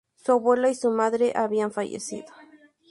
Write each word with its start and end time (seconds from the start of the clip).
Su 0.15 0.31
abuela 0.31 0.67
y 0.67 0.73
su 0.73 0.89
madre 0.89 1.31
ya 1.31 1.43
habían 1.43 1.71
fallecido. 1.71 2.33